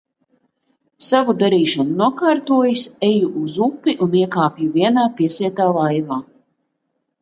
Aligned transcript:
Savu 1.07 1.35
darīšanu 1.43 1.99
nokārtojis, 2.01 2.87
eju 3.11 3.31
uz 3.45 3.61
upi 3.69 3.97
un 4.09 4.19
iekāpju 4.25 4.75
vienā 4.83 5.09
piesietā 5.23 5.73
laivā. 5.81 6.25